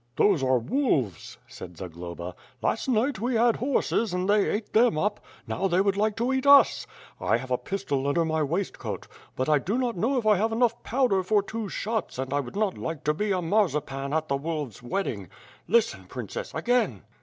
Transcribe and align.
"Those 0.15 0.41
are 0.41 0.57
wolves," 0.57 1.37
said 1.47 1.77
Zagloba; 1.77 2.33
*1ast 2.63 2.87
night 2.87 3.19
we 3.19 3.35
had 3.35 3.57
horses, 3.57 4.15
and 4.15 4.27
they 4.27 4.49
ate 4.49 4.73
them 4.73 4.97
up; 4.97 5.19
now 5.45 5.67
they 5.67 5.79
would 5.79 5.95
like 5.95 6.15
to 6.15 6.33
eat 6.33 6.47
us. 6.47 6.87
I 7.19 7.37
have 7.37 7.51
a 7.51 7.57
pistol 7.59 8.07
under 8.07 8.25
my 8.25 8.41
waistcoat, 8.41 9.05
but 9.35 9.47
I 9.47 9.59
do 9.59 9.77
not 9.77 9.95
know 9.95 10.17
if 10.17 10.25
I 10.25 10.37
have 10.37 10.51
enough 10.51 10.81
powder 10.81 11.21
for 11.21 11.43
two 11.43 11.67
efhots 11.67 12.17
and 12.17 12.33
I 12.33 12.39
would 12.39 12.55
not 12.55 12.79
like 12.79 13.03
to 13.03 13.13
be 13.13 13.31
a 13.31 13.43
marcepan 13.43 14.11
at 14.11 14.27
the 14.27 14.37
wolves' 14.37 14.81
wedding. 14.81 15.29
Listen, 15.67 16.05
princess— 16.05 16.51
again!" 16.55 17.03